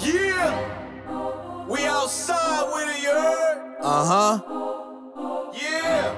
Yeah, 0.00 1.66
we 1.68 1.84
outside 1.84 2.72
with 2.72 2.96
it, 2.96 3.02
you 3.02 3.10
heard? 3.10 3.76
Uh 3.82 4.04
huh. 4.06 4.40
Yeah. 5.52 6.14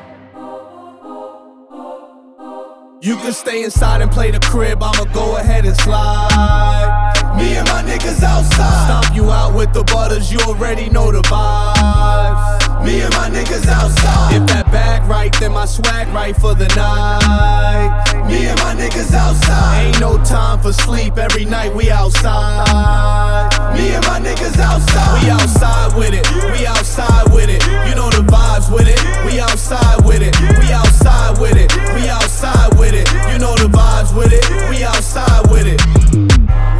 You 3.02 3.16
can 3.16 3.32
stay 3.32 3.64
inside 3.64 4.00
and 4.00 4.10
play 4.10 4.30
the 4.30 4.40
crib, 4.40 4.82
I'ma 4.82 5.04
go 5.12 5.36
ahead 5.36 5.66
and 5.66 5.76
slide. 5.76 7.12
Me 7.36 7.56
and 7.56 7.68
my 7.68 7.82
niggas 7.82 8.22
outside. 8.22 9.02
Stomp 9.02 9.16
you 9.16 9.30
out 9.30 9.54
with 9.54 9.72
the 9.74 9.82
butters, 9.84 10.32
you 10.32 10.38
already 10.40 10.88
know 10.88 11.10
the 11.10 11.22
vibes. 11.22 12.84
Me 12.84 13.00
and 13.00 13.12
my 13.14 13.28
niggas 13.28 13.66
outside. 13.66 14.34
If 14.40 14.46
that 14.48 14.70
bag 14.70 15.02
right, 15.08 15.34
then 15.40 15.52
my 15.52 15.66
swag 15.66 16.08
right 16.08 16.36
for 16.36 16.54
the 16.54 16.68
night. 16.76 18.24
Me 18.28 18.46
and 18.46 18.58
my 18.60 18.74
niggas 18.74 19.12
outside. 19.12 19.86
Ain't 19.86 20.00
no 20.00 20.16
time 20.24 20.60
for 20.60 20.72
sleep, 20.72 21.18
every 21.18 21.44
night 21.44 21.74
we 21.74 21.90
outside. 21.90 23.53
Me 23.94 23.98
and 23.98 24.06
my 24.06 24.18
niggas 24.18 24.58
outside. 24.58 25.22
We 25.22 25.30
outside 25.30 25.96
with 25.96 26.14
it, 26.14 26.26
we 26.50 26.66
outside 26.66 27.32
with 27.32 27.48
it. 27.48 27.62
You 27.88 27.94
know 27.94 28.10
the 28.10 28.26
vibes 28.26 28.72
with 28.72 28.88
it, 28.88 28.98
we 29.24 29.38
outside 29.38 30.04
with 30.04 30.20
it. 30.20 30.34
We 30.58 30.72
outside 30.72 31.38
with 31.38 31.56
it, 31.56 31.70
we 31.94 32.08
outside 32.08 32.76
with 32.76 32.94
it. 32.94 33.06
You 33.30 33.38
know 33.38 33.54
the 33.54 33.70
vibes 33.70 34.16
with 34.16 34.32
it, 34.32 34.42
we 34.68 34.82
outside 34.82 35.48
with 35.48 35.68
it. 35.68 35.80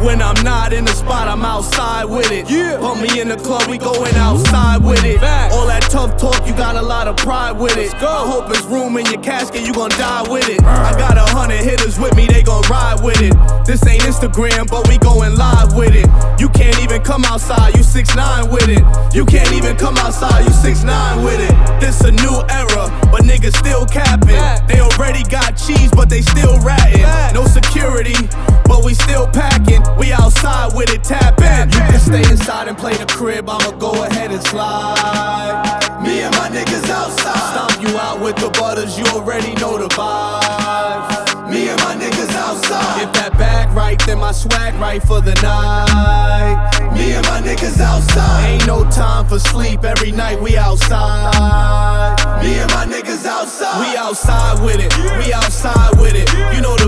When 0.03 0.21
I'm 0.21 0.43
not 0.43 0.73
in 0.73 0.83
the 0.83 0.91
spot, 0.91 1.27
I'm 1.27 1.43
outside 1.45 2.05
with 2.05 2.31
it. 2.31 2.49
Yeah. 2.49 2.77
Put 2.77 3.01
me 3.01 3.19
in 3.21 3.29
the 3.29 3.37
club, 3.37 3.69
we 3.69 3.77
going 3.77 4.15
outside 4.15 4.83
with 4.83 5.03
it. 5.05 5.19
Facts. 5.19 5.55
All 5.55 5.67
that 5.67 5.83
tough 5.83 6.17
talk, 6.17 6.45
you 6.45 6.53
got 6.53 6.75
a 6.75 6.81
lot 6.81 7.07
of 7.07 7.15
pride 7.17 7.57
with 7.57 7.77
it. 7.77 7.91
go. 7.99 8.07
I 8.07 8.27
hope 8.27 8.49
it's 8.49 8.65
room 8.65 8.97
in 8.97 9.05
your 9.05 9.21
casket, 9.21 9.65
you 9.65 9.73
gon' 9.73 9.89
die 9.91 10.29
with 10.29 10.49
it. 10.49 10.61
I 10.61 10.94
This 13.75 13.87
ain't 13.87 14.03
Instagram, 14.03 14.69
but 14.69 14.87
we 14.87 14.97
going 14.99 15.35
live 15.35 15.75
with 15.75 15.95
it. 15.95 16.07
You 16.39 16.47
can't 16.47 16.79
even 16.81 17.01
come 17.01 17.25
outside, 17.25 17.75
you 17.75 17.83
6'9 17.83 18.49
with 18.49 18.69
it. 18.69 18.79
You 19.13 19.25
can't 19.25 19.51
even 19.51 19.75
come 19.75 19.97
outside, 19.97 20.45
you 20.45 20.51
6'9 20.51 21.25
with 21.25 21.41
it. 21.41 21.81
This 21.81 21.99
a 21.99 22.11
new 22.11 22.39
era, 22.47 22.87
but 23.11 23.23
niggas 23.27 23.53
still 23.57 23.85
capping. 23.85 24.39
They 24.69 24.79
already 24.79 25.23
got 25.23 25.57
cheese, 25.57 25.91
but 25.91 26.07
they 26.07 26.21
still 26.21 26.57
ratting. 26.61 27.03
No 27.33 27.45
security, 27.47 28.15
but 28.63 28.85
we 28.85 28.93
still 28.93 29.27
packing. 29.27 29.83
We 29.99 30.13
outside 30.13 30.71
with 30.73 30.89
it, 30.93 31.03
tap 31.03 31.41
in. 31.41 31.67
You 31.67 31.83
can 31.91 31.99
stay 31.99 32.23
inside 32.31 32.69
and 32.69 32.77
play 32.77 32.93
the 32.93 33.07
crib, 33.07 33.49
I'ma 33.49 33.71
go 33.71 34.05
ahead 34.05 34.31
and 34.31 34.41
slide. 34.47 35.99
Me 36.01 36.21
and 36.21 36.33
my 36.37 36.47
niggas 36.47 36.89
outside. 36.89 37.51
Stomp 37.51 37.81
you 37.83 37.97
out 37.97 38.21
with 38.21 38.37
the 38.37 38.49
butters, 38.51 38.97
you 38.97 39.03
already 39.07 39.53
know 39.55 39.77
the 39.77 39.89
vibes. 39.89 40.54
Bag 44.15 44.21
my 44.21 44.31
swag 44.31 44.73
right 44.75 45.01
for 45.01 45.21
the 45.21 45.33
night. 45.41 46.91
Me 46.93 47.13
and 47.13 47.25
my 47.25 47.41
niggas 47.41 47.79
outside. 47.79 48.45
Ain't 48.45 48.67
no 48.67 48.89
time 48.89 49.27
for 49.27 49.39
sleep, 49.39 49.83
every 49.83 50.11
night 50.11 50.41
we 50.41 50.57
outside. 50.57 52.15
Me 52.41 52.59
and 52.59 52.71
my 52.71 52.85
niggas 52.85 53.25
outside. 53.25 53.79
We 53.79 53.97
outside 53.97 54.63
with 54.63 54.79
it, 54.79 54.95
we 55.17 55.33
outside 55.33 55.99
with 55.99 56.15
it. 56.15 56.31
You 56.55 56.61
know 56.61 56.75
the 56.77 56.84